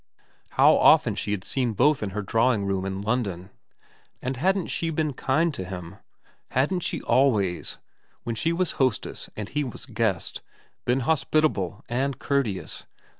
[0.57, 3.51] How often she had seen both in her drawing room in London.
[4.19, 5.97] And hadn't she been kind to him?
[6.49, 7.77] Hadn't she always,
[8.23, 10.41] when she was hostess and he was guest,
[10.85, 12.87] been hospitable and courteous